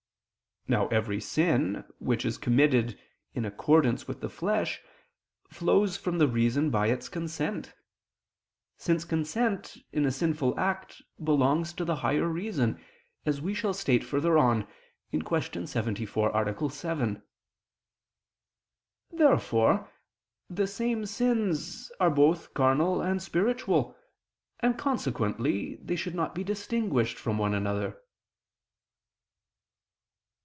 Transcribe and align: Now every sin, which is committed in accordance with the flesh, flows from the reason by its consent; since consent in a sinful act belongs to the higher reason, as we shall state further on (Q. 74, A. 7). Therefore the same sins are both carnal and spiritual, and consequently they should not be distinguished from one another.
Now 0.67 0.87
every 0.89 1.19
sin, 1.19 1.83
which 1.97 2.23
is 2.23 2.37
committed 2.37 2.97
in 3.33 3.43
accordance 3.45 4.07
with 4.07 4.21
the 4.21 4.29
flesh, 4.29 4.79
flows 5.49 5.97
from 5.97 6.17
the 6.19 6.27
reason 6.29 6.69
by 6.69 6.85
its 6.87 7.09
consent; 7.09 7.73
since 8.77 9.03
consent 9.03 9.75
in 9.91 10.05
a 10.05 10.11
sinful 10.11 10.57
act 10.59 11.01
belongs 11.21 11.73
to 11.73 11.83
the 11.83 11.97
higher 11.97 12.27
reason, 12.29 12.79
as 13.25 13.41
we 13.41 13.53
shall 13.55 13.73
state 13.73 14.01
further 14.03 14.37
on 14.37 14.65
(Q. 15.11 15.41
74, 15.65 16.29
A. 16.29 16.69
7). 16.69 17.23
Therefore 19.11 19.89
the 20.49 20.67
same 20.67 21.05
sins 21.07 21.91
are 21.99 22.11
both 22.11 22.53
carnal 22.53 23.01
and 23.01 23.19
spiritual, 23.21 23.97
and 24.61 24.77
consequently 24.77 25.77
they 25.81 25.95
should 25.97 26.13
not 26.15 26.33
be 26.35 26.43
distinguished 26.45 27.17
from 27.17 27.37
one 27.39 27.53
another. 27.55 27.97